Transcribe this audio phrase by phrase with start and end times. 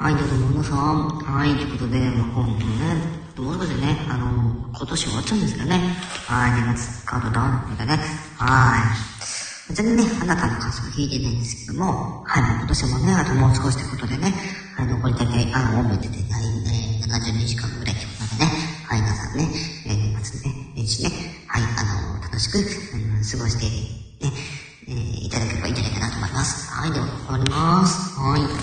[0.00, 1.10] はい、どうも皆さん。
[1.26, 2.94] はい、ということで、まあ、今度ね、
[3.34, 4.30] もう少しね、あの、
[4.70, 5.74] 今年終わっちゃうんですけどね。
[6.30, 7.98] はい、2月カウントダウンとね。
[8.38, 8.94] は
[9.66, 9.74] い。
[9.74, 14.32] 全然ね、あなたの感想は聞いてないんですけども、はい、今年もね、あともう少しということでね、
[14.78, 18.54] はい、残りだけ、あの、多めてて、はい、えー、72時間ぐらいというでね、
[18.86, 19.50] はい、皆さんね、
[19.82, 21.10] えー、年末ね、年始ね、
[21.48, 24.30] はい、あの、楽しく、うん、過ごして、ね、
[24.86, 26.70] えー、いただければいいんじゃないかなと思います。
[26.70, 28.14] はい、では、終わります。
[28.14, 28.57] はい。